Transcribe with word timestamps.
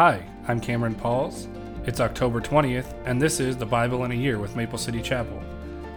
Hi, 0.00 0.24
I'm 0.48 0.60
Cameron 0.60 0.94
Pauls. 0.94 1.46
It's 1.84 2.00
October 2.00 2.40
20th, 2.40 2.94
and 3.04 3.20
this 3.20 3.38
is 3.38 3.58
the 3.58 3.66
Bible 3.66 4.04
in 4.04 4.12
a 4.12 4.14
Year 4.14 4.38
with 4.38 4.56
Maple 4.56 4.78
City 4.78 5.02
Chapel. 5.02 5.42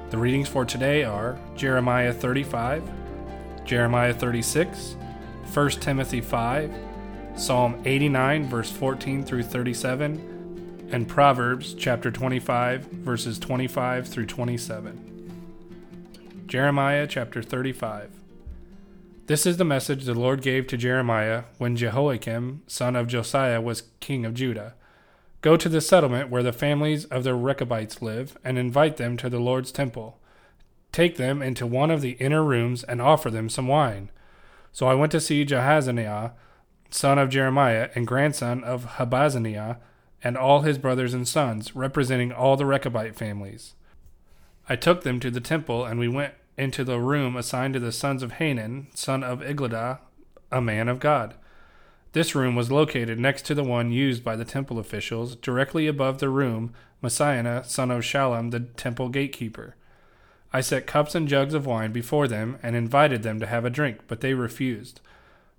The 0.09 0.17
readings 0.17 0.49
for 0.49 0.65
today 0.65 1.05
are 1.05 1.39
Jeremiah 1.55 2.11
35, 2.11 2.83
Jeremiah 3.63 4.13
36, 4.13 4.97
1 5.53 5.69
Timothy 5.69 6.19
5, 6.19 6.73
Psalm 7.37 7.81
89, 7.85 8.49
verse 8.49 8.69
14 8.69 9.23
through 9.23 9.43
37, 9.43 10.89
and 10.91 11.07
Proverbs 11.07 11.73
chapter 11.73 12.11
25, 12.11 12.81
verses 12.81 13.39
25 13.39 14.05
through 14.05 14.25
27. 14.25 16.43
Jeremiah 16.45 17.07
chapter 17.07 17.41
35. 17.41 18.09
This 19.25 19.45
is 19.45 19.55
the 19.55 19.63
message 19.63 20.03
the 20.03 20.13
Lord 20.13 20.41
gave 20.41 20.67
to 20.67 20.75
Jeremiah 20.75 21.45
when 21.57 21.77
Jehoiakim, 21.77 22.63
son 22.67 22.97
of 22.97 23.07
Josiah, 23.07 23.61
was 23.61 23.83
king 24.01 24.25
of 24.25 24.33
Judah. 24.33 24.73
Go 25.39 25.55
to 25.55 25.69
the 25.69 25.79
settlement 25.79 26.29
where 26.29 26.43
the 26.43 26.51
families 26.51 27.05
of 27.05 27.23
the 27.23 27.33
Rechabites 27.33 28.01
live, 28.01 28.37
and 28.43 28.57
invite 28.57 28.97
them 28.97 29.15
to 29.15 29.29
the 29.29 29.39
Lord's 29.39 29.71
temple. 29.71 30.19
Take 30.91 31.15
them 31.15 31.41
into 31.41 31.65
one 31.65 31.89
of 31.89 32.01
the 32.01 32.17
inner 32.19 32.43
rooms 32.43 32.83
and 32.83 33.01
offer 33.01 33.31
them 33.31 33.47
some 33.47 33.69
wine. 33.69 34.09
So 34.73 34.87
I 34.87 34.93
went 34.93 35.13
to 35.13 35.21
see 35.21 35.45
Jaazaniah, 35.45 36.33
son 36.89 37.17
of 37.17 37.29
Jeremiah, 37.29 37.91
and 37.95 38.05
grandson 38.05 38.61
of 38.65 38.97
Habazziniah, 38.97 39.77
and 40.21 40.35
all 40.35 40.63
his 40.63 40.77
brothers 40.77 41.13
and 41.13 41.25
sons, 41.25 41.77
representing 41.77 42.33
all 42.33 42.57
the 42.57 42.65
Rechabite 42.65 43.15
families. 43.15 43.75
I 44.67 44.75
took 44.75 45.03
them 45.03 45.21
to 45.21 45.31
the 45.31 45.39
temple, 45.39 45.85
and 45.85 45.97
we 45.97 46.09
went 46.09 46.33
into 46.57 46.83
the 46.83 46.99
room 46.99 47.35
assigned 47.35 47.73
to 47.73 47.79
the 47.79 47.91
sons 47.91 48.23
of 48.23 48.33
Hanan, 48.33 48.87
son 48.93 49.23
of 49.23 49.41
Igdaliah, 49.41 49.99
a 50.51 50.61
man 50.61 50.87
of 50.87 50.99
God. 50.99 51.33
This 52.13 52.35
room 52.35 52.55
was 52.55 52.71
located 52.71 53.19
next 53.19 53.41
to 53.47 53.55
the 53.55 53.63
one 53.63 53.91
used 53.91 54.23
by 54.23 54.35
the 54.35 54.45
temple 54.45 54.77
officials, 54.77 55.35
directly 55.35 55.87
above 55.87 56.19
the 56.19 56.29
room 56.29 56.73
Maaseiah, 57.01 57.65
son 57.65 57.91
of 57.91 58.03
Shallum, 58.03 58.51
the 58.51 58.61
temple 58.61 59.09
gatekeeper. 59.09 59.75
I 60.53 60.61
set 60.61 60.85
cups 60.85 61.15
and 61.15 61.27
jugs 61.27 61.55
of 61.55 61.65
wine 61.65 61.91
before 61.91 62.27
them 62.27 62.59
and 62.61 62.75
invited 62.75 63.23
them 63.23 63.39
to 63.39 63.47
have 63.47 63.65
a 63.65 63.71
drink, 63.71 64.01
but 64.07 64.21
they 64.21 64.35
refused. 64.35 65.01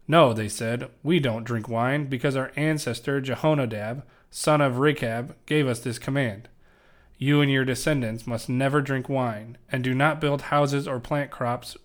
No, 0.06 0.32
they 0.32 0.48
said, 0.48 0.88
we 1.02 1.18
don't 1.18 1.44
drink 1.44 1.68
wine 1.68 2.06
because 2.06 2.36
our 2.36 2.52
ancestor 2.54 3.20
Jehonadab, 3.20 4.04
son 4.30 4.60
of 4.60 4.78
Rechab, 4.78 5.34
gave 5.46 5.66
us 5.66 5.80
this 5.80 5.98
command. 5.98 6.48
You 7.18 7.40
and 7.40 7.50
your 7.50 7.64
descendants 7.64 8.26
must 8.26 8.48
never 8.48 8.80
drink 8.80 9.08
wine, 9.08 9.56
and 9.70 9.84
do 9.84 9.94
not 9.94 10.20
build 10.20 10.42
houses 10.42 10.88
or 10.88 10.98
plant 11.00 11.30
crops 11.30 11.76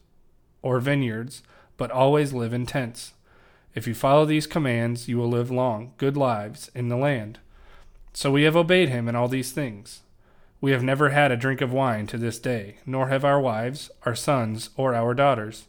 or 0.61 0.79
vineyards, 0.79 1.43
but 1.77 1.91
always 1.91 2.33
live 2.33 2.53
in 2.53 2.65
tents. 2.65 3.13
If 3.75 3.87
you 3.87 3.93
follow 3.93 4.25
these 4.25 4.47
commands, 4.47 5.07
you 5.07 5.17
will 5.17 5.29
live 5.29 5.51
long, 5.51 5.93
good 5.97 6.17
lives 6.17 6.71
in 6.73 6.89
the 6.89 6.97
land. 6.97 7.39
So 8.13 8.31
we 8.31 8.43
have 8.43 8.55
obeyed 8.55 8.89
him 8.89 9.07
in 9.07 9.15
all 9.15 9.27
these 9.27 9.51
things. 9.51 10.01
We 10.61 10.71
have 10.71 10.83
never 10.83 11.09
had 11.09 11.31
a 11.31 11.37
drink 11.37 11.61
of 11.61 11.71
wine 11.71 12.07
to 12.07 12.17
this 12.17 12.39
day, 12.39 12.77
nor 12.85 13.07
have 13.07 13.23
our 13.23 13.39
wives, 13.39 13.91
our 14.05 14.15
sons, 14.15 14.71
or 14.75 14.93
our 14.93 15.13
daughters. 15.13 15.67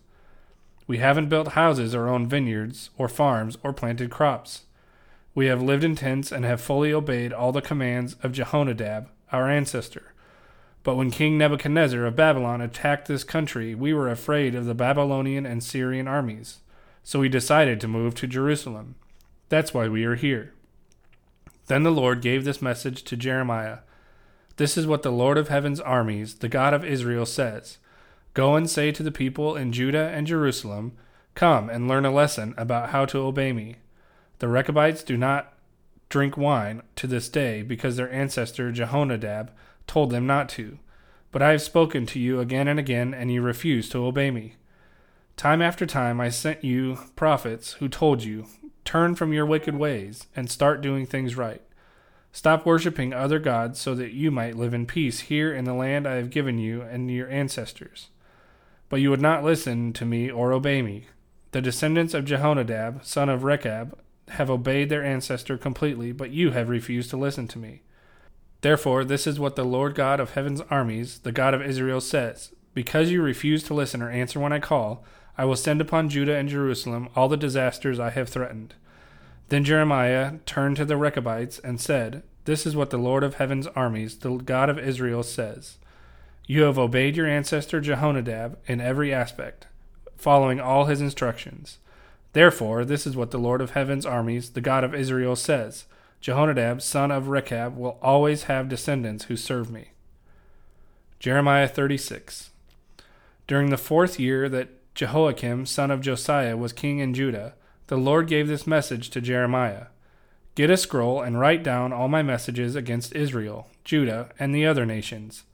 We 0.86 0.98
haven't 0.98 1.28
built 1.28 1.48
houses 1.48 1.94
or 1.94 2.08
owned 2.08 2.28
vineyards, 2.30 2.90
or 2.98 3.08
farms, 3.08 3.56
or 3.62 3.72
planted 3.72 4.10
crops. 4.10 4.62
We 5.34 5.46
have 5.46 5.62
lived 5.62 5.84
in 5.84 5.94
tents 5.94 6.32
and 6.32 6.44
have 6.44 6.60
fully 6.60 6.92
obeyed 6.92 7.32
all 7.32 7.52
the 7.52 7.62
commands 7.62 8.16
of 8.22 8.32
Jehonadab, 8.32 9.06
our 9.32 9.48
ancestor. 9.48 10.12
But 10.82 10.96
when 10.96 11.10
King 11.10 11.36
Nebuchadnezzar 11.36 12.04
of 12.06 12.16
Babylon 12.16 12.60
attacked 12.60 13.06
this 13.06 13.24
country, 13.24 13.74
we 13.74 13.92
were 13.92 14.08
afraid 14.08 14.54
of 14.54 14.64
the 14.64 14.74
Babylonian 14.74 15.44
and 15.44 15.62
Syrian 15.62 16.08
armies. 16.08 16.60
So 17.02 17.20
we 17.20 17.28
decided 17.28 17.80
to 17.80 17.88
move 17.88 18.14
to 18.16 18.26
Jerusalem. 18.26 18.94
That's 19.48 19.74
why 19.74 19.88
we 19.88 20.04
are 20.04 20.14
here. 20.14 20.54
Then 21.66 21.82
the 21.82 21.90
Lord 21.90 22.22
gave 22.22 22.44
this 22.44 22.62
message 22.62 23.02
to 23.04 23.16
Jeremiah 23.16 23.78
This 24.56 24.76
is 24.76 24.86
what 24.86 25.02
the 25.02 25.12
Lord 25.12 25.38
of 25.38 25.48
heaven's 25.48 25.80
armies, 25.80 26.36
the 26.36 26.48
God 26.48 26.74
of 26.74 26.84
Israel, 26.84 27.26
says 27.26 27.78
Go 28.32 28.54
and 28.56 28.68
say 28.68 28.92
to 28.92 29.02
the 29.02 29.12
people 29.12 29.56
in 29.56 29.72
Judah 29.72 30.08
and 30.08 30.26
Jerusalem, 30.26 30.92
Come 31.34 31.68
and 31.68 31.88
learn 31.88 32.04
a 32.04 32.10
lesson 32.10 32.54
about 32.56 32.90
how 32.90 33.04
to 33.06 33.18
obey 33.18 33.52
me. 33.52 33.76
The 34.38 34.48
Rechabites 34.48 35.02
do 35.02 35.16
not 35.16 35.52
drink 36.10 36.36
wine 36.36 36.82
to 36.96 37.06
this 37.06 37.30
day 37.30 37.62
because 37.62 37.96
their 37.96 38.12
ancestor 38.12 38.70
Jehonadab 38.70 39.48
told 39.86 40.10
them 40.10 40.26
not 40.26 40.50
to. 40.50 40.78
But 41.32 41.40
I 41.40 41.52
have 41.52 41.62
spoken 41.62 42.04
to 42.06 42.18
you 42.18 42.40
again 42.40 42.68
and 42.68 42.78
again, 42.78 43.14
and 43.14 43.32
you 43.32 43.40
refuse 43.40 43.88
to 43.90 44.04
obey 44.04 44.30
me. 44.30 44.56
Time 45.36 45.62
after 45.62 45.86
time 45.86 46.20
I 46.20 46.28
sent 46.28 46.62
you 46.62 46.98
prophets 47.16 47.74
who 47.74 47.88
told 47.88 48.24
you, 48.24 48.46
Turn 48.84 49.14
from 49.14 49.32
your 49.32 49.46
wicked 49.46 49.76
ways 49.76 50.26
and 50.34 50.50
start 50.50 50.80
doing 50.80 51.06
things 51.06 51.36
right. 51.36 51.62
Stop 52.32 52.66
worshiping 52.66 53.12
other 53.12 53.38
gods 53.38 53.80
so 53.80 53.94
that 53.94 54.12
you 54.12 54.30
might 54.30 54.56
live 54.56 54.74
in 54.74 54.86
peace 54.86 55.20
here 55.20 55.52
in 55.52 55.64
the 55.64 55.74
land 55.74 56.06
I 56.06 56.14
have 56.14 56.30
given 56.30 56.58
you 56.58 56.82
and 56.82 57.10
your 57.10 57.28
ancestors. 57.28 58.08
But 58.88 59.00
you 59.00 59.10
would 59.10 59.20
not 59.20 59.44
listen 59.44 59.92
to 59.92 60.04
me 60.04 60.30
or 60.30 60.52
obey 60.52 60.82
me. 60.82 61.06
The 61.52 61.60
descendants 61.60 62.14
of 62.14 62.24
Jehonadab, 62.24 63.04
son 63.04 63.28
of 63.28 63.44
Rechab, 63.44 63.98
have 64.32 64.50
obeyed 64.50 64.88
their 64.88 65.04
ancestor 65.04 65.58
completely, 65.58 66.12
but 66.12 66.30
you 66.30 66.50
have 66.52 66.68
refused 66.68 67.10
to 67.10 67.16
listen 67.16 67.48
to 67.48 67.58
me. 67.58 67.82
Therefore, 68.60 69.04
this 69.04 69.26
is 69.26 69.40
what 69.40 69.56
the 69.56 69.64
Lord 69.64 69.94
God 69.94 70.20
of 70.20 70.32
heaven's 70.32 70.60
armies, 70.62 71.20
the 71.20 71.32
God 71.32 71.54
of 71.54 71.62
Israel, 71.62 72.00
says 72.00 72.52
Because 72.74 73.10
you 73.10 73.22
refuse 73.22 73.62
to 73.64 73.74
listen 73.74 74.02
or 74.02 74.10
answer 74.10 74.38
when 74.38 74.52
I 74.52 74.58
call, 74.58 75.04
I 75.38 75.44
will 75.44 75.56
send 75.56 75.80
upon 75.80 76.10
Judah 76.10 76.36
and 76.36 76.48
Jerusalem 76.48 77.08
all 77.16 77.28
the 77.28 77.36
disasters 77.36 77.98
I 77.98 78.10
have 78.10 78.28
threatened. 78.28 78.74
Then 79.48 79.64
Jeremiah 79.64 80.34
turned 80.44 80.76
to 80.76 80.84
the 80.84 80.96
Rechabites 80.96 81.58
and 81.58 81.80
said, 81.80 82.22
This 82.44 82.66
is 82.66 82.76
what 82.76 82.90
the 82.90 82.98
Lord 82.98 83.24
of 83.24 83.34
heaven's 83.34 83.66
armies, 83.68 84.18
the 84.18 84.36
God 84.36 84.68
of 84.68 84.78
Israel, 84.78 85.22
says 85.22 85.78
You 86.46 86.62
have 86.62 86.78
obeyed 86.78 87.16
your 87.16 87.26
ancestor 87.26 87.80
Jehonadab 87.80 88.56
in 88.66 88.80
every 88.80 89.12
aspect, 89.14 89.66
following 90.16 90.60
all 90.60 90.84
his 90.84 91.00
instructions. 91.00 91.78
Therefore, 92.32 92.84
this 92.84 93.06
is 93.06 93.16
what 93.16 93.30
the 93.30 93.38
Lord 93.38 93.60
of 93.60 93.70
heaven's 93.70 94.06
armies, 94.06 94.50
the 94.50 94.60
God 94.60 94.84
of 94.84 94.94
Israel, 94.94 95.34
says 95.34 95.84
Jehonadab, 96.22 96.80
son 96.82 97.10
of 97.10 97.28
Rechab, 97.28 97.76
will 97.76 97.98
always 98.02 98.44
have 98.44 98.68
descendants 98.68 99.24
who 99.24 99.36
serve 99.36 99.70
me. 99.70 99.90
Jeremiah 101.18 101.68
36. 101.68 102.50
During 103.46 103.70
the 103.70 103.76
fourth 103.76 104.20
year 104.20 104.48
that 104.48 104.68
Jehoiakim, 104.94 105.66
son 105.66 105.90
of 105.90 106.00
Josiah, 106.00 106.56
was 106.56 106.72
king 106.72 106.98
in 106.98 107.14
Judah, 107.14 107.54
the 107.88 107.96
Lord 107.96 108.28
gave 108.28 108.46
this 108.46 108.66
message 108.66 109.10
to 109.10 109.20
Jeremiah 109.20 109.86
Get 110.54 110.70
a 110.70 110.76
scroll 110.76 111.22
and 111.22 111.38
write 111.38 111.62
down 111.62 111.92
all 111.92 112.08
my 112.08 112.22
messages 112.22 112.76
against 112.76 113.14
Israel, 113.14 113.68
Judah, 113.84 114.30
and 114.38 114.54
the 114.54 114.66
other 114.66 114.84
nations. 114.84 115.44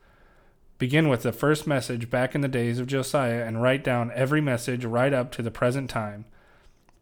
Begin 0.79 1.09
with 1.09 1.23
the 1.23 1.33
first 1.33 1.67
message 1.67 2.11
back 2.11 2.35
in 2.35 2.41
the 2.41 2.49
days 2.49 2.79
of 2.79 2.87
Josiah 2.87 3.45
and 3.47 3.63
write 3.63 3.85
down 3.85 4.11
every 4.15 4.41
message 4.41 4.85
right 4.85 5.13
up 5.13 5.33
to 5.33 5.43
the 5.43 5.51
present 5.51 5.89
time 5.89 6.25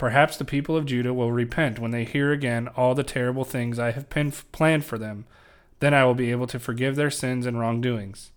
Perhaps 0.05 0.37
the 0.37 0.45
people 0.45 0.77
of 0.77 0.85
Judah 0.85 1.15
will 1.15 1.33
repent 1.33 1.79
when 1.79 1.91
they 1.91 2.05
hear 2.05 2.31
again 2.31 2.69
all 2.77 2.95
the 2.95 3.03
terrible 3.03 3.43
things 3.43 3.79
I 3.79 3.93
have 3.93 4.11
planned 4.11 4.85
for 4.85 4.99
them. 4.99 5.25
Then 5.81 5.95
I 5.95 6.05
will 6.05 6.15
be 6.15 6.31
able 6.31 6.47
to 6.49 6.59
forgive 6.59 6.95
their 6.95 7.11
sins 7.11 7.47
and 7.47 7.59
wrongdoings. 7.59 8.31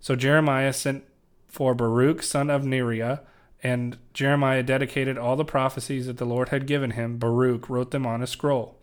So 0.00 0.16
Jeremiah 0.16 0.72
sent 0.72 1.04
for 1.48 1.74
Baruch, 1.74 2.22
son 2.22 2.48
of 2.48 2.62
Neriah, 2.62 3.20
and 3.62 3.98
Jeremiah 4.14 4.62
dedicated 4.62 5.18
all 5.18 5.36
the 5.36 5.44
prophecies 5.44 6.06
that 6.06 6.16
the 6.16 6.24
Lord 6.24 6.48
had 6.48 6.66
given 6.66 6.92
him. 6.92 7.18
Baruch 7.18 7.68
wrote 7.68 7.90
them 7.90 8.06
on 8.06 8.22
a 8.22 8.26
scroll. 8.26 8.80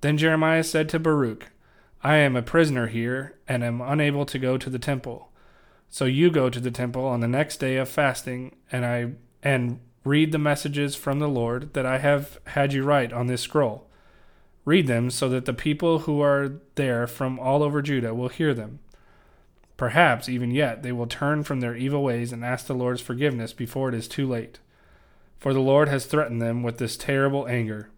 Then 0.00 0.18
Jeremiah 0.18 0.64
said 0.64 0.88
to 0.88 0.98
Baruch, 0.98 1.52
I 2.02 2.16
am 2.16 2.34
a 2.34 2.42
prisoner 2.42 2.88
here 2.88 3.38
and 3.46 3.62
am 3.62 3.80
unable 3.80 4.26
to 4.26 4.38
go 4.40 4.58
to 4.58 4.68
the 4.68 4.80
temple. 4.80 5.30
So 5.90 6.06
you 6.06 6.28
go 6.32 6.50
to 6.50 6.58
the 6.58 6.72
temple 6.72 7.04
on 7.04 7.20
the 7.20 7.28
next 7.28 7.58
day 7.58 7.76
of 7.76 7.88
fasting, 7.88 8.56
and 8.72 8.84
I 8.84 9.12
and 9.44 9.78
Read 10.06 10.30
the 10.30 10.38
messages 10.38 10.94
from 10.94 11.18
the 11.18 11.26
Lord 11.26 11.74
that 11.74 11.84
I 11.84 11.98
have 11.98 12.38
had 12.46 12.72
you 12.72 12.84
write 12.84 13.12
on 13.12 13.26
this 13.26 13.42
scroll. 13.42 13.88
Read 14.64 14.86
them 14.86 15.10
so 15.10 15.28
that 15.28 15.46
the 15.46 15.52
people 15.52 15.98
who 16.00 16.20
are 16.20 16.60
there 16.76 17.08
from 17.08 17.40
all 17.40 17.60
over 17.60 17.82
Judah 17.82 18.14
will 18.14 18.28
hear 18.28 18.54
them. 18.54 18.78
Perhaps, 19.76 20.28
even 20.28 20.52
yet, 20.52 20.84
they 20.84 20.92
will 20.92 21.08
turn 21.08 21.42
from 21.42 21.58
their 21.58 21.74
evil 21.74 22.04
ways 22.04 22.32
and 22.32 22.44
ask 22.44 22.66
the 22.66 22.72
Lord's 22.72 23.00
forgiveness 23.00 23.52
before 23.52 23.88
it 23.88 23.96
is 23.96 24.06
too 24.06 24.28
late. 24.28 24.60
For 25.40 25.52
the 25.52 25.58
Lord 25.58 25.88
has 25.88 26.06
threatened 26.06 26.40
them 26.40 26.62
with 26.62 26.78
this 26.78 26.96
terrible 26.96 27.48
anger. 27.48 27.90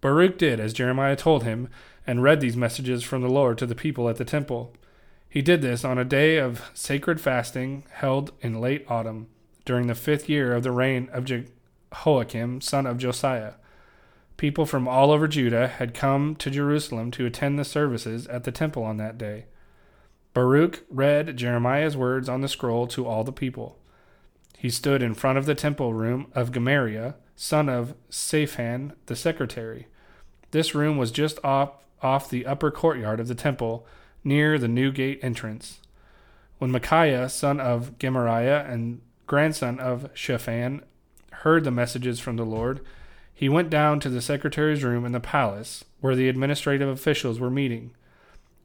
Baruch 0.00 0.36
did 0.36 0.58
as 0.58 0.72
Jeremiah 0.72 1.14
told 1.14 1.44
him, 1.44 1.68
and 2.08 2.24
read 2.24 2.40
these 2.40 2.56
messages 2.56 3.04
from 3.04 3.22
the 3.22 3.30
Lord 3.30 3.56
to 3.58 3.66
the 3.66 3.76
people 3.76 4.08
at 4.08 4.16
the 4.16 4.24
temple. 4.24 4.74
He 5.28 5.42
did 5.42 5.62
this 5.62 5.84
on 5.84 5.96
a 5.96 6.04
day 6.04 6.38
of 6.38 6.72
sacred 6.74 7.20
fasting 7.20 7.84
held 7.92 8.32
in 8.40 8.60
late 8.60 8.84
autumn 8.88 9.28
during 9.66 9.88
the 9.88 9.94
fifth 9.94 10.30
year 10.30 10.54
of 10.54 10.62
the 10.62 10.72
reign 10.72 11.10
of 11.12 11.26
Jehoiakim, 11.26 12.62
son 12.62 12.86
of 12.86 12.96
Josiah. 12.96 13.54
People 14.38 14.64
from 14.64 14.88
all 14.88 15.10
over 15.10 15.28
Judah 15.28 15.66
had 15.66 15.92
come 15.92 16.36
to 16.36 16.50
Jerusalem 16.50 17.10
to 17.10 17.26
attend 17.26 17.58
the 17.58 17.64
services 17.64 18.26
at 18.28 18.44
the 18.44 18.52
temple 18.52 18.84
on 18.84 18.96
that 18.96 19.18
day. 19.18 19.46
Baruch 20.32 20.84
read 20.90 21.36
Jeremiah's 21.36 21.96
words 21.96 22.28
on 22.28 22.42
the 22.42 22.48
scroll 22.48 22.86
to 22.88 23.06
all 23.06 23.24
the 23.24 23.32
people. 23.32 23.78
He 24.58 24.70
stood 24.70 25.02
in 25.02 25.14
front 25.14 25.38
of 25.38 25.46
the 25.46 25.54
temple 25.54 25.94
room 25.94 26.30
of 26.34 26.52
Gemariah, 26.52 27.14
son 27.34 27.68
of 27.68 27.94
Shaphan, 28.10 28.92
the 29.06 29.16
secretary. 29.16 29.86
This 30.50 30.74
room 30.74 30.96
was 30.96 31.10
just 31.10 31.42
off, 31.42 31.84
off 32.02 32.30
the 32.30 32.46
upper 32.46 32.70
courtyard 32.70 33.20
of 33.20 33.28
the 33.28 33.34
temple, 33.34 33.86
near 34.22 34.58
the 34.58 34.68
new 34.68 34.92
gate 34.92 35.18
entrance. 35.22 35.80
When 36.58 36.70
Micaiah, 36.70 37.28
son 37.28 37.58
of 37.58 37.98
Gemariah 37.98 38.64
and 38.68 39.00
grandson 39.26 39.78
of 39.78 40.10
Shaphan, 40.14 40.82
heard 41.32 41.64
the 41.64 41.70
messages 41.70 42.20
from 42.20 42.36
the 42.36 42.44
Lord, 42.44 42.80
he 43.34 43.48
went 43.48 43.68
down 43.68 44.00
to 44.00 44.08
the 44.08 44.22
secretary's 44.22 44.82
room 44.82 45.04
in 45.04 45.12
the 45.12 45.20
palace, 45.20 45.84
where 46.00 46.16
the 46.16 46.28
administrative 46.28 46.88
officials 46.88 47.38
were 47.38 47.50
meeting. 47.50 47.92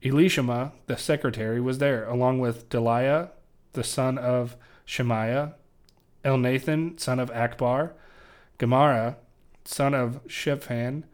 Elishama, 0.01 0.71
the 0.87 0.97
secretary, 0.97 1.59
was 1.59 1.79
there, 1.79 2.05
along 2.05 2.39
with 2.39 2.69
Delaiah, 2.69 3.29
the 3.73 3.83
son 3.83 4.17
of 4.17 4.55
Shemaiah, 4.85 5.55
Elnathan, 6.23 6.99
son 6.99 7.19
of 7.19 7.29
Acbor, 7.31 7.91
Gemariah, 8.59 9.15
son 9.65 9.93
of 9.93 10.21
Shaphan, 10.27 11.05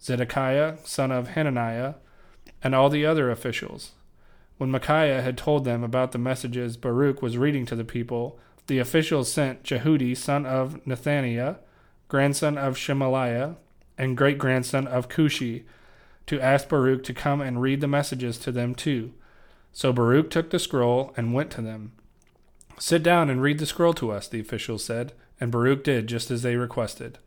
Zedekiah, 0.00 0.78
son 0.84 1.12
of 1.12 1.28
Hananiah, 1.28 1.94
and 2.62 2.74
all 2.74 2.88
the 2.88 3.04
other 3.04 3.30
officials. 3.30 3.92
When 4.58 4.70
Micaiah 4.70 5.22
had 5.22 5.36
told 5.36 5.64
them 5.64 5.82
about 5.82 6.12
the 6.12 6.18
messages 6.18 6.76
Baruch 6.76 7.22
was 7.22 7.38
reading 7.38 7.66
to 7.66 7.76
the 7.76 7.84
people, 7.84 8.38
the 8.66 8.78
officials 8.78 9.30
sent 9.30 9.62
Jehudi, 9.62 10.16
son 10.16 10.46
of 10.46 10.82
Nethaniah, 10.84 11.58
grandson 12.08 12.56
of 12.58 12.76
Shelemiah, 12.76 13.56
and 13.98 14.16
great 14.16 14.38
grandson 14.38 14.86
of 14.86 15.08
Cushi, 15.08 15.64
to 16.26 16.40
ask 16.40 16.68
Baruch 16.68 17.04
to 17.04 17.14
come 17.14 17.40
and 17.40 17.60
read 17.60 17.80
the 17.80 17.88
messages 17.88 18.38
to 18.38 18.52
them 18.52 18.74
too. 18.74 19.12
So 19.72 19.92
Baruch 19.92 20.30
took 20.30 20.50
the 20.50 20.58
scroll 20.58 21.12
and 21.16 21.34
went 21.34 21.50
to 21.52 21.62
them. 21.62 21.92
Sit 22.78 23.02
down 23.02 23.30
and 23.30 23.42
read 23.42 23.58
the 23.58 23.66
scroll 23.66 23.94
to 23.94 24.10
us, 24.10 24.28
the 24.28 24.40
officials 24.40 24.84
said, 24.84 25.12
and 25.40 25.50
Baruch 25.50 25.84
did 25.84 26.06
just 26.06 26.30
as 26.30 26.42
they 26.42 26.56
requested. 26.56 27.18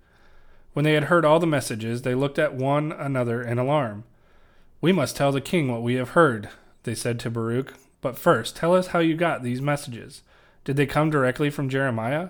When 0.74 0.86
they 0.86 0.94
had 0.94 1.06
heard 1.06 1.26
all 1.26 1.40
the 1.40 1.48
messages, 1.48 2.02
they 2.02 2.16
looked 2.16 2.38
at 2.38 2.54
one 2.54 2.92
another 2.92 3.42
in 3.42 3.58
alarm. 3.58 4.04
We 4.82 4.92
must 4.92 5.16
tell 5.16 5.32
the 5.32 5.42
king 5.42 5.72
what 5.72 5.82
we 5.82 5.96
have 5.96 6.10
heard, 6.10 6.50
they 6.84 6.96
said 6.96 7.20
to 7.22 7.30
Baruch. 7.30 7.74
But 8.02 8.18
first, 8.18 8.56
tell 8.56 8.76
us 8.76 8.88
how 8.88 9.00
you 9.00 9.16
got 9.16 9.42
these 9.42 9.62
messages. 9.62 10.22
Did 10.66 10.76
they 10.76 10.86
come 10.86 11.10
directly 11.10 11.50
from 11.50 11.70
Jeremiah? 11.70 12.30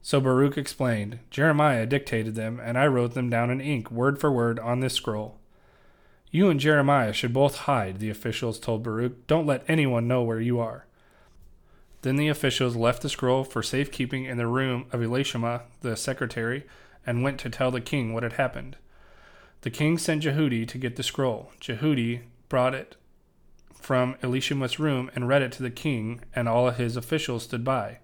So 0.00 0.20
Baruch 0.20 0.56
explained 0.56 1.18
Jeremiah 1.30 1.86
dictated 1.86 2.34
them, 2.34 2.60
and 2.62 2.78
I 2.78 2.86
wrote 2.86 3.14
them 3.14 3.28
down 3.28 3.50
in 3.50 3.60
ink, 3.60 3.90
word 3.90 4.18
for 4.18 4.30
word, 4.30 4.58
on 4.58 4.80
this 4.80 4.94
scroll. 4.94 5.38
You 6.30 6.50
and 6.50 6.60
Jeremiah 6.60 7.12
should 7.12 7.32
both 7.32 7.58
hide, 7.58 7.98
the 7.98 8.10
officials 8.10 8.58
told 8.58 8.82
Baruch. 8.82 9.26
Don't 9.26 9.46
let 9.46 9.64
anyone 9.68 10.08
know 10.08 10.22
where 10.22 10.40
you 10.40 10.60
are. 10.60 10.86
Then 12.02 12.16
the 12.16 12.28
officials 12.28 12.76
left 12.76 13.02
the 13.02 13.08
scroll 13.08 13.44
for 13.44 13.62
safekeeping 13.62 14.24
in 14.24 14.36
the 14.36 14.46
room 14.46 14.86
of 14.92 15.00
Elishama, 15.00 15.62
the 15.80 15.96
secretary, 15.96 16.64
and 17.06 17.22
went 17.22 17.40
to 17.40 17.50
tell 17.50 17.70
the 17.70 17.80
king 17.80 18.12
what 18.12 18.22
had 18.22 18.34
happened. 18.34 18.76
The 19.62 19.70
king 19.70 19.96
sent 19.96 20.22
Jehudi 20.22 20.68
to 20.68 20.78
get 20.78 20.96
the 20.96 21.02
scroll. 21.02 21.50
Jehudi 21.60 22.22
brought 22.48 22.74
it 22.74 22.96
from 23.84 24.14
Elishama's 24.22 24.78
room 24.78 25.10
and 25.14 25.28
read 25.28 25.42
it 25.42 25.52
to 25.52 25.62
the 25.62 25.70
king, 25.70 26.22
and 26.34 26.48
all 26.48 26.70
his 26.70 26.96
officials 26.96 27.42
stood 27.42 27.62
by. 27.62 27.98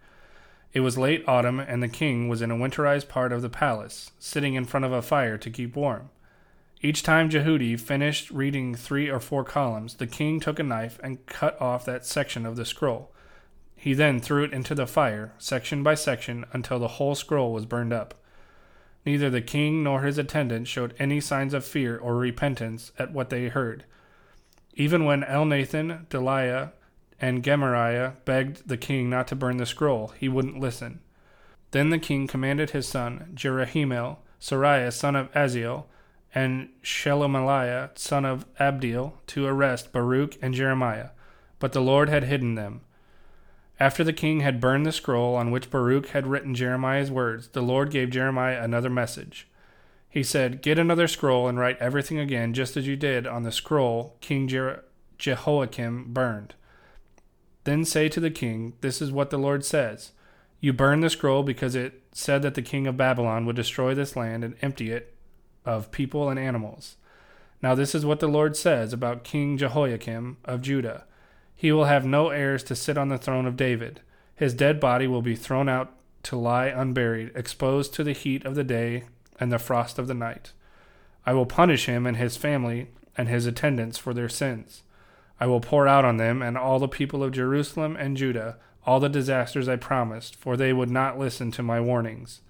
It 0.75 0.81
was 0.81 0.99
late 0.99 1.25
autumn, 1.27 1.59
and 1.59 1.83
the 1.83 1.89
king 1.89 2.29
was 2.29 2.43
in 2.43 2.51
a 2.51 2.57
winterized 2.57 3.09
part 3.09 3.33
of 3.33 3.41
the 3.41 3.49
palace, 3.49 4.11
sitting 4.19 4.55
in 4.55 4.67
front 4.67 4.85
of 4.85 4.93
a 4.93 5.01
fire 5.01 5.39
to 5.39 5.51
keep 5.51 5.75
warm. 5.75 6.11
Each 6.83 7.03
time 7.03 7.31
Jehudi 7.31 7.81
finished 7.81 8.31
reading 8.31 8.75
three 8.75 9.09
or 9.09 9.21
four 9.21 9.43
columns, 9.43 9.95
the 9.95 10.07
king 10.07 10.39
took 10.39 10.59
a 10.59 10.63
knife 10.63 11.01
and 11.03 11.25
cut 11.25 11.59
off 11.61 11.87
that 11.87 12.05
section 12.05 12.45
of 12.45 12.57
the 12.57 12.67
scroll. 12.67 13.11
He 13.75 13.95
then 13.95 14.21
threw 14.21 14.45
it 14.45 14.53
into 14.53 14.75
the 14.75 14.87
fire, 14.87 15.33
section 15.39 15.83
by 15.83 15.95
section, 15.95 16.45
until 16.53 16.79
the 16.79 16.97
whole 16.99 17.15
scroll 17.15 17.55
was 17.55 17.65
burned 17.65 17.95
up. 17.95 18.15
Neither 19.07 19.31
the 19.31 19.41
king 19.41 19.83
nor 19.83 20.03
his 20.03 20.19
attendants 20.19 20.69
showed 20.69 20.95
any 20.99 21.23
signs 21.23 21.55
of 21.55 21.65
fear 21.65 21.97
or 21.97 22.17
repentance 22.17 22.93
at 22.99 23.13
what 23.13 23.31
they 23.31 23.49
heard. 23.49 23.85
Even 24.75 25.05
when 25.05 25.23
Elnathan, 25.23 26.07
Delaiah, 26.07 26.73
and 27.21 27.45
Gemariah 27.45 28.13
begged 28.25 28.67
the 28.69 28.77
king 28.77 29.11
not 29.11 29.29
to 29.29 29.37
burn 29.37 29.59
the 29.59 29.67
scroll, 29.67 30.09
he 30.19 30.29
wouldn't 30.29 30.61
listen. 30.61 31.01
Then 31.73 31.91
the 31.91 31.99
king 31.99 32.27
commanded 32.27 32.71
his 32.71 32.89
son, 32.89 33.33
Jerahmeel, 33.35 34.19
Seraiah 34.41 34.93
son 34.93 35.17
of 35.17 35.31
Azriel, 35.33 35.85
and 36.35 36.71
Shelemiah, 36.83 37.91
son 37.99 38.25
of 38.25 38.47
Abdeel, 38.55 39.13
to 39.29 39.47
arrest 39.47 39.93
Baruch 39.93 40.37
and 40.41 40.55
Jeremiah, 40.55 41.11
but 41.59 41.73
the 41.73 41.83
Lord 41.83 42.09
had 42.09 42.25
hidden 42.25 42.55
them. 42.55 42.81
After 43.79 44.05
the 44.05 44.13
king 44.13 44.41
had 44.41 44.61
burned 44.61 44.87
the 44.87 44.93
scroll 44.93 45.35
on 45.35 45.51
which 45.51 45.71
Baruch 45.71 46.09
had 46.09 46.27
written 46.27 46.55
Jeremiah's 46.55 47.11
words, 47.11 47.49
the 47.49 47.63
Lord 47.63 47.91
gave 47.91 48.11
Jeremiah 48.11 48.63
another 48.63 48.91
message. 48.91 49.49
He 50.11 50.25
said, 50.25 50.61
Get 50.61 50.79
another 50.79 51.07
scroll 51.07 51.47
and 51.47 51.57
write 51.59 51.79
everything 51.79 52.19
again, 52.19 52.53
just 52.53 52.77
as 52.77 52.87
you 52.87 52.97
did 52.97 53.29
on 53.29 53.45
the 53.45 53.53
scroll 53.53 54.17
King 54.21 54.49
Je- 54.49 54.81
Jehoiakim 55.19 56.13
burned. 56.13 56.55
Then 57.63 57.85
say 57.85 58.09
to 58.09 58.19
the 58.19 58.31
king, 58.31 58.75
This 58.81 59.01
is 59.01 59.13
what 59.13 59.31
the 59.31 59.39
Lord 59.39 59.65
says. 59.65 60.11
You 60.59 60.73
burned 60.73 61.05
the 61.05 61.11
scroll 61.11 61.45
because 61.45 61.77
it 61.77 62.03
said 62.13 62.43
that 62.43 62.55
the 62.55 62.63
king 62.63 62.89
of 62.89 62.97
Babylon 62.97 63.47
would 63.47 63.55
destroy 63.57 63.95
this 63.95 64.17
land 64.17 64.43
and 64.43 64.57
empty 64.61 64.91
it 64.91 65.15
of 65.65 65.93
people 65.93 66.29
and 66.29 66.39
animals. 66.39 66.97
Now, 67.63 67.77
this 67.77 67.95
is 67.95 68.05
what 68.05 68.21
the 68.21 68.27
Lord 68.27 68.57
says 68.57 68.93
about 68.93 69.23
King 69.23 69.59
Jehoiakim 69.59 70.39
of 70.45 70.63
Judah 70.63 71.05
He 71.55 71.71
will 71.71 71.85
have 71.85 72.05
no 72.05 72.31
heirs 72.31 72.65
to 72.65 72.75
sit 72.75 72.99
on 72.99 73.11
the 73.11 73.19
throne 73.19 73.47
of 73.47 73.57
David. 73.57 74.01
His 74.35 74.55
dead 74.55 74.81
body 74.81 75.07
will 75.07 75.23
be 75.23 75.37
thrown 75.37 75.69
out 75.69 75.93
to 76.25 76.37
lie 76.37 76.67
unburied, 76.67 77.31
exposed 77.35 77.95
to 77.95 78.03
the 78.03 78.13
heat 78.13 78.45
of 78.45 78.55
the 78.55 78.65
day 78.65 79.05
and 79.41 79.51
the 79.51 79.59
frost 79.59 79.99
of 79.99 80.07
the 80.07 80.15
night. 80.15 80.53
I 81.27 81.33
will 81.33 81.47
punish 81.47 81.87
him 81.87 82.07
and 82.07 82.17
his 82.17 82.37
family 82.37 82.89
and 83.17 83.29
his 83.29 83.47
attendants 83.47 83.99
for 83.99 84.15
their 84.15 84.29
sins. 84.29 84.83
I 85.41 85.47
will 85.47 85.61
pour 85.61 85.89
out 85.89 86.05
on 86.05 86.19
them 86.19 86.43
and 86.43 86.57
all 86.57 86.79
the 86.79 86.87
people 86.87 87.25
of 87.25 87.33
Jerusalem 87.33 87.97
and 87.97 88.17
Judah 88.17 88.59
all 88.87 89.01
the 89.01 89.09
disasters 89.09 89.69
I 89.69 89.77
promised, 89.77 90.37
for 90.37 90.57
they 90.57 90.73
would 90.73 90.91
not 90.91 91.19
listen 91.19 91.51
to 91.53 91.63
my 91.63 91.81
warnings. 91.81 92.41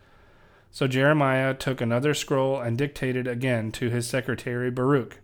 So 0.71 0.87
Jeremiah 0.87 1.55
took 1.55 1.81
another 1.81 2.15
scroll 2.15 2.61
and 2.61 2.79
dictated 2.79 3.27
again 3.27 3.73
to 3.73 3.91
his 3.91 4.07
secretary 4.07 4.71
Baruch. 4.71 5.19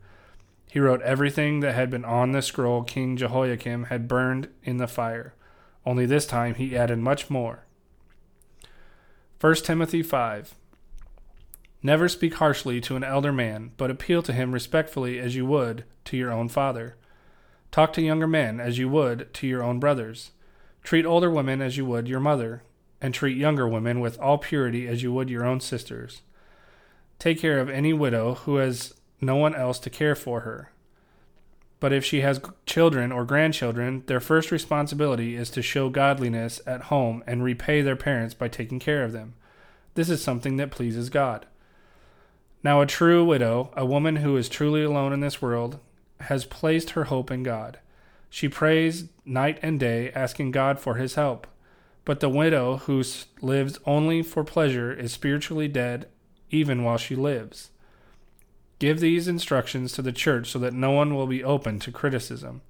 He 0.69 0.81
wrote 0.81 1.01
everything 1.03 1.61
that 1.61 1.75
had 1.75 1.91
been 1.91 2.05
on 2.05 2.33
the 2.33 2.43
scroll 2.43 2.83
King 2.83 3.17
Jehoiakim 3.17 3.85
had 3.85 4.09
burned 4.09 4.49
in 4.65 4.79
the 4.79 4.89
fire. 4.89 5.35
Only 5.85 6.05
this 6.05 6.27
time 6.27 6.57
he 6.57 6.77
added 6.77 6.99
much 6.99 7.31
more. 7.31 7.65
1 9.41 9.55
Timothy 9.57 10.03
5 10.03 10.55
Never 11.87 12.09
speak 12.09 12.35
harshly 12.35 12.81
to 12.81 12.97
an 12.97 13.05
elder 13.05 13.31
man, 13.31 13.71
but 13.77 13.93
appeal 13.93 14.21
to 14.23 14.33
him 14.33 14.51
respectfully 14.51 15.21
as 15.21 15.37
you 15.37 15.47
would 15.47 15.85
to 16.07 16.17
your 16.17 16.33
own 16.33 16.49
father. 16.49 16.97
Talk 17.71 17.93
to 17.93 18.03
younger 18.03 18.27
men 18.27 18.59
as 18.59 18.77
you 18.77 18.89
would 18.89 19.33
to 19.35 19.47
your 19.47 19.63
own 19.63 19.79
brothers. 19.79 20.33
Treat 20.83 21.07
older 21.07 21.31
women 21.31 21.63
as 21.63 21.77
you 21.77 21.87
would 21.87 22.09
your 22.09 22.19
mother, 22.19 22.65
and 23.01 23.15
treat 23.15 23.37
younger 23.37 23.69
women 23.69 24.01
with 24.01 24.19
all 24.19 24.37
purity 24.37 24.89
as 24.89 25.05
you 25.05 25.13
would 25.13 25.31
your 25.31 25.45
own 25.45 25.61
sisters. 25.61 26.23
Take 27.21 27.39
care 27.39 27.61
of 27.61 27.71
any 27.71 27.93
widow 27.93 28.35
who 28.35 28.57
has 28.57 28.93
no 29.21 29.37
one 29.37 29.55
else 29.55 29.79
to 29.79 29.89
care 29.89 30.17
for 30.17 30.41
her. 30.41 30.73
But 31.79 31.93
if 31.93 32.05
she 32.05 32.21
has 32.23 32.41
children 32.67 33.13
or 33.13 33.25
grandchildren, 33.25 34.03
their 34.09 34.19
first 34.19 34.51
responsibility 34.51 35.37
is 35.37 35.51
to 35.51 35.63
show 35.63 35.89
godliness 35.89 36.61
at 36.67 36.91
home 36.91 37.23
and 37.29 37.45
repay 37.45 37.81
their 37.81 37.95
parents 37.95 38.35
by 38.35 38.49
taking 38.49 38.81
care 38.81 39.05
of 39.05 39.13
them. 39.13 39.35
This 39.95 40.11
is 40.11 40.21
something 40.21 40.57
that 40.57 40.73
pleases 40.73 41.11
God. 41.11 41.47
Now, 42.67 42.81
a 42.81 42.87
true 42.87 43.25
widow, 43.25 43.71
a 43.77 43.87
woman 43.87 44.17
who 44.17 44.37
is 44.37 44.49
truly 44.49 44.83
alone 44.83 45.13
in 45.13 45.21
this 45.21 45.41
world, 45.41 45.79
has 46.23 46.45
placed 46.45 46.91
her 46.91 47.05
hope 47.05 47.31
in 47.31 47.45
God. 47.45 47.79
She 48.29 48.49
prays 48.49 49.05
night 49.25 49.61
and 49.63 49.79
day, 49.79 50.11
asking 50.11 50.51
God 50.51 50.81
for 50.81 50.97
his 50.97 51.15
help. 51.15 51.47
But 52.05 52.19
the 52.19 52.29
widow 52.29 52.79
who 52.79 53.05
lives 53.41 53.79
only 53.87 54.21
for 54.21 54.43
pleasure 54.43 54.93
is 54.93 55.13
spiritually 55.13 55.69
dead 55.69 56.09
even 56.51 56.83
while 56.83 56.97
she 56.97 57.15
lives. 57.15 57.71
Give 58.81 58.99
these 58.99 59.29
instructions 59.29 59.93
to 59.93 60.03
the 60.03 60.11
church 60.11 60.51
so 60.51 60.59
that 60.59 60.75
no 60.75 60.91
one 60.91 61.15
will 61.15 61.29
be 61.29 61.45
open 61.45 61.79
to 61.79 61.93
criticism. 61.93 62.63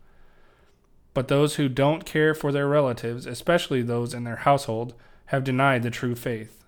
But 1.15 1.29
those 1.29 1.55
who 1.55 1.71
don't 1.71 2.05
care 2.05 2.35
for 2.35 2.53
their 2.53 2.69
relatives, 2.69 3.25
especially 3.25 3.81
those 3.81 4.13
in 4.13 4.25
their 4.25 4.37
household, 4.37 4.93
have 5.33 5.43
denied 5.43 5.83
the 5.83 5.91
true 5.91 6.15
faith. 6.15 6.65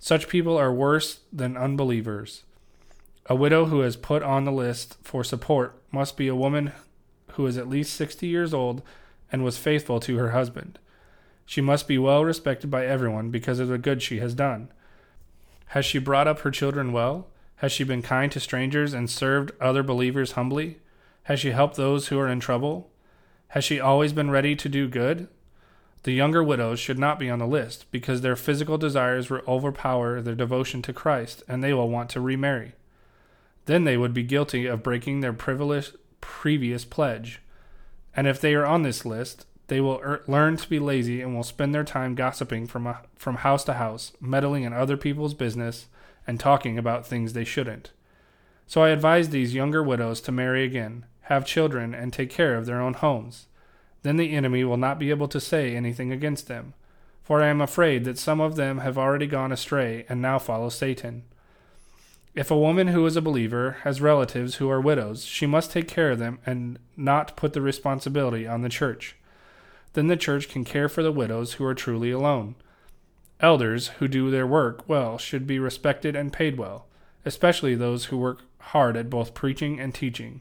Such 0.00 0.26
people 0.26 0.56
are 0.56 0.74
worse 0.74 1.20
than 1.32 1.56
unbelievers. 1.56 2.42
A 3.26 3.34
widow 3.34 3.66
who 3.66 3.80
is 3.80 3.96
put 3.96 4.22
on 4.22 4.44
the 4.44 4.52
list 4.52 4.98
for 5.02 5.24
support 5.24 5.80
must 5.90 6.16
be 6.16 6.28
a 6.28 6.34
woman 6.34 6.72
who 7.32 7.46
is 7.46 7.56
at 7.56 7.68
least 7.68 7.94
60 7.94 8.26
years 8.26 8.52
old 8.52 8.82
and 9.32 9.42
was 9.42 9.56
faithful 9.56 9.98
to 10.00 10.18
her 10.18 10.32
husband. 10.32 10.78
She 11.46 11.62
must 11.62 11.88
be 11.88 11.96
well 11.96 12.22
respected 12.22 12.70
by 12.70 12.86
everyone 12.86 13.30
because 13.30 13.60
of 13.60 13.68
the 13.68 13.78
good 13.78 14.02
she 14.02 14.18
has 14.18 14.34
done. 14.34 14.68
Has 15.68 15.86
she 15.86 15.98
brought 15.98 16.28
up 16.28 16.40
her 16.40 16.50
children 16.50 16.92
well? 16.92 17.28
Has 17.56 17.72
she 17.72 17.82
been 17.82 18.02
kind 18.02 18.30
to 18.32 18.40
strangers 18.40 18.92
and 18.92 19.08
served 19.08 19.52
other 19.58 19.82
believers 19.82 20.32
humbly? 20.32 20.80
Has 21.24 21.40
she 21.40 21.52
helped 21.52 21.76
those 21.76 22.08
who 22.08 22.18
are 22.18 22.28
in 22.28 22.40
trouble? 22.40 22.90
Has 23.48 23.64
she 23.64 23.80
always 23.80 24.12
been 24.12 24.30
ready 24.30 24.54
to 24.54 24.68
do 24.68 24.86
good? 24.86 25.28
The 26.02 26.12
younger 26.12 26.44
widows 26.44 26.78
should 26.78 26.98
not 26.98 27.18
be 27.18 27.30
on 27.30 27.38
the 27.38 27.46
list 27.46 27.90
because 27.90 28.20
their 28.20 28.36
physical 28.36 28.76
desires 28.76 29.30
will 29.30 29.40
overpower 29.48 30.20
their 30.20 30.34
devotion 30.34 30.82
to 30.82 30.92
Christ 30.92 31.42
and 31.48 31.64
they 31.64 31.72
will 31.72 31.88
want 31.88 32.10
to 32.10 32.20
remarry. 32.20 32.74
Then 33.66 33.84
they 33.84 33.96
would 33.96 34.14
be 34.14 34.22
guilty 34.22 34.66
of 34.66 34.82
breaking 34.82 35.20
their 35.20 35.32
previous 35.32 36.84
pledge. 36.84 37.40
And 38.16 38.26
if 38.26 38.40
they 38.40 38.54
are 38.54 38.66
on 38.66 38.82
this 38.82 39.04
list, 39.04 39.46
they 39.68 39.80
will 39.80 39.98
er- 40.00 40.22
learn 40.26 40.56
to 40.58 40.68
be 40.68 40.78
lazy 40.78 41.20
and 41.20 41.34
will 41.34 41.42
spend 41.42 41.74
their 41.74 41.84
time 41.84 42.14
gossiping 42.14 42.66
from, 42.66 42.86
a, 42.86 43.00
from 43.16 43.36
house 43.36 43.64
to 43.64 43.74
house, 43.74 44.12
meddling 44.20 44.64
in 44.64 44.72
other 44.72 44.96
people's 44.96 45.34
business, 45.34 45.86
and 46.26 46.38
talking 46.38 46.78
about 46.78 47.06
things 47.06 47.32
they 47.32 47.44
shouldn't. 47.44 47.90
So 48.66 48.82
I 48.82 48.90
advise 48.90 49.28
these 49.30 49.54
younger 49.54 49.82
widows 49.82 50.20
to 50.22 50.32
marry 50.32 50.64
again, 50.64 51.06
have 51.22 51.46
children, 51.46 51.94
and 51.94 52.12
take 52.12 52.30
care 52.30 52.56
of 52.56 52.66
their 52.66 52.80
own 52.80 52.94
homes. 52.94 53.46
Then 54.02 54.16
the 54.16 54.32
enemy 54.32 54.64
will 54.64 54.76
not 54.76 54.98
be 54.98 55.10
able 55.10 55.28
to 55.28 55.40
say 55.40 55.74
anything 55.74 56.12
against 56.12 56.46
them, 56.46 56.74
for 57.22 57.42
I 57.42 57.48
am 57.48 57.60
afraid 57.60 58.04
that 58.04 58.18
some 58.18 58.40
of 58.40 58.56
them 58.56 58.78
have 58.78 58.98
already 58.98 59.26
gone 59.26 59.52
astray 59.52 60.04
and 60.08 60.20
now 60.20 60.38
follow 60.38 60.68
Satan. 60.68 61.24
If 62.34 62.50
a 62.50 62.58
woman 62.58 62.88
who 62.88 63.06
is 63.06 63.14
a 63.16 63.22
believer 63.22 63.78
has 63.82 64.00
relatives 64.00 64.56
who 64.56 64.68
are 64.68 64.80
widows, 64.80 65.24
she 65.24 65.46
must 65.46 65.70
take 65.70 65.86
care 65.86 66.10
of 66.10 66.18
them 66.18 66.40
and 66.44 66.80
not 66.96 67.36
put 67.36 67.52
the 67.52 67.60
responsibility 67.60 68.44
on 68.44 68.62
the 68.62 68.68
church. 68.68 69.14
Then 69.92 70.08
the 70.08 70.16
church 70.16 70.48
can 70.48 70.64
care 70.64 70.88
for 70.88 71.04
the 71.04 71.12
widows 71.12 71.54
who 71.54 71.64
are 71.64 71.74
truly 71.74 72.10
alone. 72.10 72.56
Elders 73.38 73.88
who 73.98 74.08
do 74.08 74.32
their 74.32 74.48
work 74.48 74.88
well 74.88 75.16
should 75.16 75.46
be 75.46 75.60
respected 75.60 76.16
and 76.16 76.32
paid 76.32 76.58
well, 76.58 76.86
especially 77.24 77.76
those 77.76 78.06
who 78.06 78.18
work 78.18 78.42
hard 78.58 78.96
at 78.96 79.10
both 79.10 79.34
preaching 79.34 79.78
and 79.78 79.94
teaching. 79.94 80.40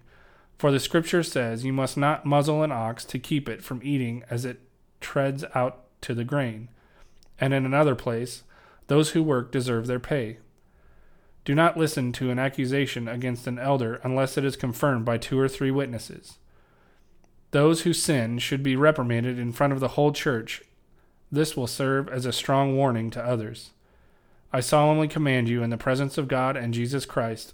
For 0.58 0.72
the 0.72 0.80
scripture 0.80 1.22
says, 1.22 1.64
You 1.64 1.74
must 1.74 1.96
not 1.96 2.26
muzzle 2.26 2.64
an 2.64 2.72
ox 2.72 3.06
to 3.06 3.20
keep 3.20 3.48
it 3.48 3.64
from 3.64 3.82
eating 3.84 4.24
as 4.32 4.46
it 4.46 4.62
treads 5.00 5.46
out 5.54 5.84
to 6.02 6.16
the 6.16 6.24
grain. 6.24 6.70
And 7.40 7.54
in 7.54 7.68
another 7.68 7.94
place, 7.94 8.42
Those 8.88 9.12
who 9.12 9.22
work 9.22 9.52
deserve 9.52 9.86
their 9.86 10.00
pay. 10.00 10.40
Do 11.46 11.54
not 11.54 11.78
listen 11.78 12.12
to 12.14 12.30
an 12.30 12.40
accusation 12.40 13.08
against 13.08 13.48
an 13.48 13.60
elder 13.60 14.00
unless 14.04 14.38
it 14.38 14.46
is 14.46 14.56
confirmed 14.56 15.04
by 15.04 15.18
two 15.18 15.40
or 15.40 15.50
three 15.50 15.72
witnesses. 15.72 16.38
Those 17.52 17.82
who 17.82 17.94
sin 17.94 18.40
should 18.40 18.64
be 18.64 18.76
reprimanded 18.76 19.38
in 19.38 19.52
front 19.52 19.74
of 19.74 19.80
the 19.80 19.90
whole 19.90 20.12
church. 20.12 20.64
This 21.32 21.58
will 21.58 21.68
serve 21.68 22.08
as 22.10 22.26
a 22.26 22.32
strong 22.32 22.76
warning 22.76 23.10
to 23.12 23.24
others. 23.24 23.72
I 24.52 24.60
solemnly 24.60 25.08
command 25.08 25.50
you 25.50 25.64
in 25.64 25.70
the 25.70 25.78
presence 25.78 26.18
of 26.18 26.28
God 26.28 26.56
and 26.56 26.74
Jesus 26.74 27.06
Christ 27.06 27.54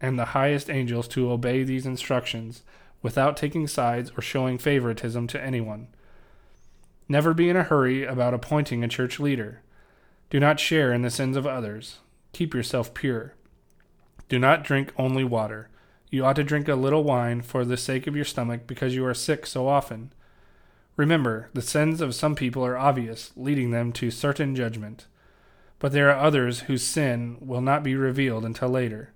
and 0.00 0.18
the 0.18 0.26
highest 0.26 0.68
angels 0.68 1.08
to 1.08 1.30
obey 1.30 1.62
these 1.62 1.86
instructions 1.86 2.62
without 3.02 3.36
taking 3.36 3.66
sides 3.66 4.10
or 4.16 4.22
showing 4.22 4.58
favoritism 4.58 5.26
to 5.28 5.42
anyone. 5.42 5.88
Never 7.08 7.32
be 7.32 7.48
in 7.48 7.56
a 7.56 7.62
hurry 7.62 8.04
about 8.04 8.34
appointing 8.34 8.82
a 8.82 8.88
church 8.88 9.20
leader. 9.20 9.62
Do 10.28 10.40
not 10.40 10.60
share 10.60 10.92
in 10.92 11.02
the 11.02 11.10
sins 11.10 11.36
of 11.36 11.46
others. 11.46 11.98
Keep 12.36 12.52
yourself 12.52 12.92
pure. 12.92 13.32
Do 14.28 14.38
not 14.38 14.62
drink 14.62 14.92
only 14.98 15.24
water. 15.24 15.70
You 16.10 16.26
ought 16.26 16.36
to 16.36 16.44
drink 16.44 16.68
a 16.68 16.74
little 16.74 17.02
wine 17.02 17.40
for 17.40 17.64
the 17.64 17.78
sake 17.78 18.06
of 18.06 18.14
your 18.14 18.26
stomach 18.26 18.66
because 18.66 18.94
you 18.94 19.06
are 19.06 19.14
sick 19.14 19.46
so 19.46 19.66
often. 19.66 20.12
Remember, 20.98 21.48
the 21.54 21.62
sins 21.62 22.02
of 22.02 22.14
some 22.14 22.34
people 22.34 22.62
are 22.62 22.76
obvious, 22.76 23.32
leading 23.36 23.70
them 23.70 23.90
to 23.92 24.10
certain 24.10 24.54
judgment. 24.54 25.06
But 25.78 25.92
there 25.92 26.10
are 26.10 26.22
others 26.22 26.60
whose 26.68 26.82
sin 26.82 27.38
will 27.40 27.62
not 27.62 27.82
be 27.82 27.96
revealed 27.96 28.44
until 28.44 28.68
later. 28.68 29.14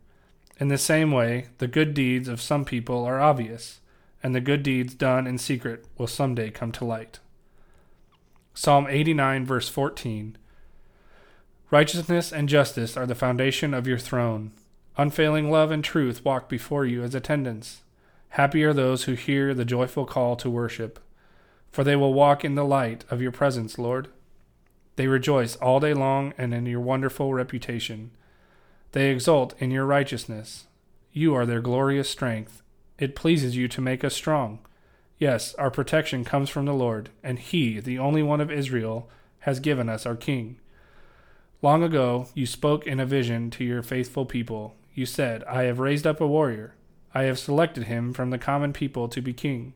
In 0.59 0.69
the 0.69 0.79
same 0.79 1.13
way, 1.13 1.49
the 1.59 1.69
good 1.69 1.93
deeds 1.93 2.27
of 2.27 2.41
some 2.41 2.65
people 2.65 3.05
are 3.05 3.21
obvious, 3.21 3.81
and 4.23 4.35
the 4.35 4.41
good 4.41 4.63
deeds 4.63 4.95
done 4.95 5.27
in 5.27 5.37
secret 5.37 5.85
will 5.99 6.07
someday 6.07 6.51
come 6.51 6.73
to 6.73 6.87
light. 6.87 7.19
Psalm 8.55 8.87
89, 8.89 9.45
verse 9.45 9.69
14 9.69 10.39
Righteousness 11.71 12.33
and 12.33 12.49
justice 12.49 12.97
are 12.97 13.07
the 13.07 13.15
foundation 13.15 13.75
of 13.75 13.87
your 13.87 13.99
throne. 13.99 14.51
Unfailing 14.97 15.53
love 15.53 15.71
and 15.71 15.85
truth 15.85 16.25
walk 16.25 16.49
before 16.49 16.85
you 16.85 17.05
as 17.05 17.15
attendants. 17.15 17.83
Happy 18.31 18.65
are 18.65 18.73
those 18.73 19.05
who 19.05 19.13
hear 19.13 19.55
the 19.55 19.65
joyful 19.65 20.05
call 20.05 20.35
to 20.35 20.51
worship, 20.51 20.99
for 21.71 21.85
they 21.85 21.95
will 21.95 22.13
walk 22.13 22.45
in 22.45 22.57
the 22.57 22.65
light 22.65 23.05
of 23.09 23.23
your 23.23 23.31
presence, 23.31 23.79
Lord. 23.79 24.09
They 24.97 25.07
rejoice 25.07 25.55
all 25.57 25.79
day 25.79 25.95
long 25.95 26.35
and 26.37 26.53
in 26.53 26.67
your 26.67 26.81
wonderful 26.81 27.33
reputation. 27.35 28.11
They 28.91 29.11
exult 29.11 29.55
in 29.61 29.71
your 29.71 29.87
righteousness. 29.87 30.67
You 31.13 31.37
are 31.37 31.47
their 31.47 31.61
glorious 31.61 32.11
strength. 32.11 32.63
It 32.99 33.15
pleases 33.15 33.57
you 33.57 33.69
to 33.69 33.81
make 33.81 34.03
us 34.03 34.15
strong. 34.15 34.59
Yes, 35.19 35.55
our 35.55 35.71
protection 35.71 36.25
comes 36.25 36.51
from 36.51 36.67
the 36.67 36.75
Lord, 36.75 37.11
and 37.23 37.39
He, 37.39 37.79
the 37.79 37.99
only 38.01 38.25
one 38.25 38.41
of 38.41 38.51
Israel, 38.51 39.09
has 39.41 39.61
given 39.61 39.89
us 39.89 40.05
our 40.05 40.17
King. 40.17 40.60
Long 41.63 41.83
ago, 41.83 42.27
you 42.33 42.47
spoke 42.47 42.87
in 42.87 42.99
a 42.99 43.05
vision 43.05 43.51
to 43.51 43.65
your 43.65 43.83
faithful 43.83 44.25
people. 44.25 44.77
You 44.95 45.05
said, 45.05 45.45
I 45.45 45.65
have 45.65 45.79
raised 45.79 46.07
up 46.07 46.19
a 46.19 46.27
warrior. 46.27 46.75
I 47.15 47.25
have 47.25 47.39
selected 47.39 47.85
him 47.85 48.15
from 48.15 48.31
the 48.31 48.39
common 48.39 48.73
people 48.73 49.09
to 49.09 49.21
be 49.21 49.35
king. 49.35 49.75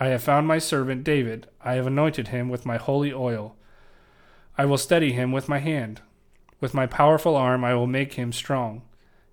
I 0.00 0.06
have 0.06 0.22
found 0.22 0.46
my 0.46 0.56
servant 0.56 1.04
David. 1.04 1.48
I 1.62 1.74
have 1.74 1.86
anointed 1.86 2.28
him 2.28 2.48
with 2.48 2.64
my 2.64 2.78
holy 2.78 3.12
oil. 3.12 3.56
I 4.56 4.64
will 4.64 4.78
steady 4.78 5.12
him 5.12 5.32
with 5.32 5.50
my 5.50 5.58
hand. 5.58 6.00
With 6.60 6.72
my 6.72 6.86
powerful 6.86 7.36
arm 7.36 7.62
I 7.62 7.74
will 7.74 7.86
make 7.86 8.14
him 8.14 8.32
strong. 8.32 8.80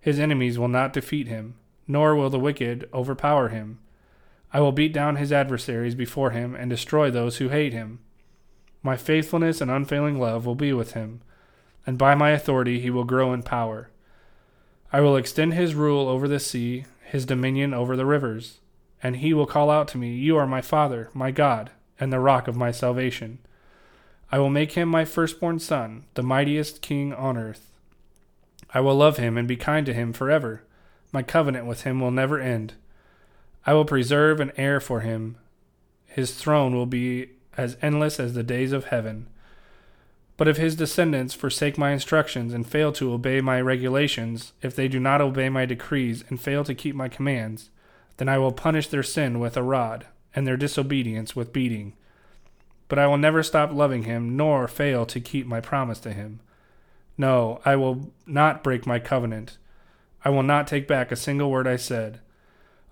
His 0.01 0.19
enemies 0.19 0.59
will 0.59 0.67
not 0.67 0.91
defeat 0.91 1.29
him, 1.29 1.55
nor 1.87 2.13
will 2.13 2.29
the 2.29 2.39
wicked 2.39 2.89
overpower 2.93 3.47
him. 3.49 3.79
I 4.51 4.59
will 4.59 4.73
beat 4.73 4.91
down 4.91 5.15
his 5.15 5.31
adversaries 5.31 5.95
before 5.95 6.31
him 6.31 6.55
and 6.55 6.69
destroy 6.69 7.09
those 7.09 7.37
who 7.37 7.47
hate 7.47 7.71
him. 7.71 7.99
My 8.81 8.97
faithfulness 8.97 9.61
and 9.61 9.71
unfailing 9.71 10.19
love 10.19 10.45
will 10.45 10.55
be 10.55 10.73
with 10.73 10.91
him 10.91 11.21
and 11.85 11.97
by 11.97 12.15
my 12.15 12.31
authority 12.31 12.79
he 12.79 12.89
will 12.89 13.03
grow 13.03 13.33
in 13.33 13.43
power. 13.43 13.89
I 14.91 15.01
will 15.01 15.17
extend 15.17 15.53
his 15.53 15.75
rule 15.75 16.07
over 16.07 16.27
the 16.27 16.39
sea, 16.39 16.85
his 17.03 17.25
dominion 17.25 17.73
over 17.73 17.95
the 17.95 18.05
rivers, 18.05 18.59
and 19.01 19.17
he 19.17 19.33
will 19.33 19.45
call 19.45 19.69
out 19.69 19.87
to 19.89 19.97
me, 19.97 20.13
You 20.15 20.37
are 20.37 20.47
my 20.47 20.61
Father, 20.61 21.09
my 21.13 21.31
God, 21.31 21.71
and 21.99 22.11
the 22.11 22.19
rock 22.19 22.47
of 22.47 22.55
my 22.55 22.71
salvation. 22.71 23.39
I 24.31 24.39
will 24.39 24.49
make 24.49 24.71
him 24.71 24.89
my 24.89 25.05
firstborn 25.05 25.59
son, 25.59 26.05
the 26.13 26.23
mightiest 26.23 26.81
king 26.81 27.13
on 27.13 27.37
earth. 27.37 27.71
I 28.73 28.79
will 28.79 28.95
love 28.95 29.17
him 29.17 29.37
and 29.37 29.47
be 29.47 29.55
kind 29.55 29.85
to 29.85 29.93
him 29.93 30.13
forever. 30.13 30.63
My 31.11 31.21
covenant 31.21 31.67
with 31.67 31.83
him 31.83 31.99
will 31.99 32.11
never 32.11 32.39
end. 32.39 32.73
I 33.65 33.73
will 33.73 33.85
preserve 33.85 34.39
an 34.39 34.51
heir 34.57 34.79
for 34.79 35.01
him. 35.01 35.37
His 36.07 36.33
throne 36.33 36.75
will 36.75 36.87
be 36.87 37.29
as 37.55 37.77
endless 37.81 38.19
as 38.19 38.33
the 38.33 38.43
days 38.43 38.71
of 38.71 38.85
heaven. 38.85 39.27
But 40.35 40.47
if 40.47 40.57
his 40.57 40.75
descendants 40.75 41.33
forsake 41.33 41.77
my 41.77 41.91
instructions 41.91 42.53
and 42.53 42.67
fail 42.67 42.91
to 42.93 43.13
obey 43.13 43.39
my 43.39 43.61
regulations, 43.61 44.53
if 44.61 44.75
they 44.75 44.87
do 44.87 44.99
not 44.99 45.21
obey 45.21 45.49
my 45.49 45.65
decrees 45.65 46.23
and 46.27 46.41
fail 46.41 46.63
to 46.63 46.73
keep 46.73 46.95
my 46.95 47.07
commands, 47.07 47.69
then 48.17 48.27
I 48.27 48.39
will 48.39 48.51
punish 48.51 48.87
their 48.87 49.03
sin 49.03 49.39
with 49.39 49.55
a 49.55 49.63
rod, 49.63 50.07
and 50.35 50.47
their 50.47 50.57
disobedience 50.57 51.35
with 51.35 51.53
beating. 51.53 51.93
But 52.87 52.97
I 52.97 53.05
will 53.07 53.17
never 53.17 53.43
stop 53.43 53.71
loving 53.71 54.03
him, 54.03 54.35
nor 54.35 54.67
fail 54.67 55.05
to 55.05 55.19
keep 55.19 55.45
my 55.45 55.61
promise 55.61 55.99
to 56.01 56.13
him. 56.13 56.39
No, 57.15 57.61
I 57.63 57.75
will 57.75 58.11
not 58.25 58.63
break 58.63 58.87
my 58.87 58.97
covenant. 58.97 59.57
I 60.25 60.29
will 60.29 60.43
not 60.43 60.65
take 60.67 60.87
back 60.87 61.11
a 61.11 61.15
single 61.15 61.51
word 61.51 61.67
I 61.67 61.75
said. 61.75 62.21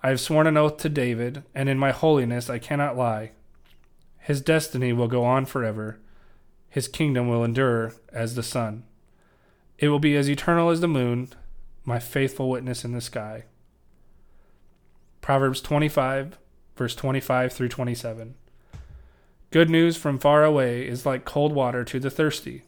I 0.04 0.10
have 0.10 0.20
sworn 0.20 0.46
an 0.46 0.58
oath 0.58 0.78
to 0.78 0.90
David, 0.90 1.44
and 1.56 1.70
in 1.70 1.78
my 1.80 1.92
holiness 1.92 2.50
I 2.50 2.60
cannot 2.60 2.98
lie. 2.98 3.32
His 4.20 4.42
destiny 4.42 4.94
will 4.94 5.08
go 5.08 5.24
on 5.24 5.46
forever 5.46 5.98
his 6.72 6.88
kingdom 6.88 7.28
will 7.28 7.44
endure 7.44 7.94
as 8.14 8.34
the 8.34 8.42
sun. 8.42 8.84
It 9.78 9.90
will 9.90 10.00
be 10.00 10.16
as 10.16 10.30
eternal 10.30 10.70
as 10.70 10.80
the 10.80 10.88
moon, 10.88 11.30
my 11.84 12.00
faithful 12.00 12.50
witness 12.50 12.86
in 12.86 12.94
the 12.94 13.02
sky. 13.02 13.44
Proverbs 15.20 15.60
25, 15.60 16.38
verse 16.78 16.96
25 16.96 17.52
through 17.52 17.68
27. 17.68 18.36
Good 19.52 19.70
news 19.70 19.98
from 19.98 20.18
far 20.18 20.46
away 20.46 20.88
is 20.88 21.06
like 21.06 21.26
cold 21.26 21.52
water 21.52 21.84
to 21.84 22.00
the 22.00 22.10
thirsty. 22.10 22.64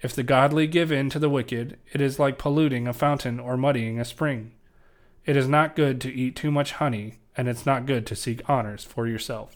If 0.00 0.14
the 0.14 0.22
godly 0.22 0.66
give 0.66 0.90
in 0.90 1.10
to 1.10 1.18
the 1.18 1.28
wicked, 1.28 1.76
it 1.92 2.00
is 2.00 2.18
like 2.18 2.38
polluting 2.38 2.88
a 2.88 2.94
fountain 2.94 3.38
or 3.38 3.58
muddying 3.58 4.00
a 4.00 4.06
spring. 4.06 4.52
It 5.26 5.36
is 5.36 5.48
not 5.48 5.76
good 5.76 6.00
to 6.00 6.12
eat 6.12 6.34
too 6.34 6.50
much 6.50 6.72
honey, 6.72 7.18
and 7.36 7.46
it's 7.46 7.66
not 7.66 7.84
good 7.84 8.06
to 8.06 8.16
seek 8.16 8.48
honors 8.48 8.84
for 8.84 9.06
yourself. 9.06 9.54